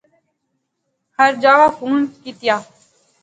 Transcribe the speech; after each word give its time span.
ہر 1.17 1.31
جاغا 1.43 1.67
فون 1.77 1.97
کیتیا 2.21 2.55